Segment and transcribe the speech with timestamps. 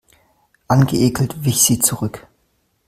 [0.67, 2.25] Angeekelt wich sie zurück.